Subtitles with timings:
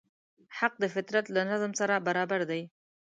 [0.57, 2.61] حق د فطرت له نظم سره برابر دی.